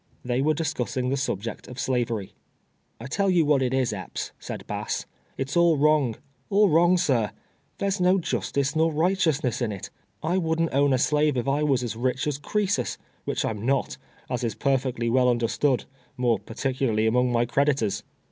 [0.25, 2.29] Tliey w(u e discussing the subject of Slavery.
[2.29, 3.05] 206 TWELVE TEARS A SLATE.
[3.05, 5.05] ''I tell you wliat it is Epps," said Bass,
[5.37, 6.15] "it's all •wrong—
[6.49, 7.29] 'all wrong, sir—
[7.77, 9.91] there's no justice nor right eousness in it,
[10.23, 13.97] I wouldn't own a slave if I was rich as Crossus, which I am not,
[14.27, 15.85] as is perfectly well under stood,
[16.17, 18.01] more particularly among my creditors.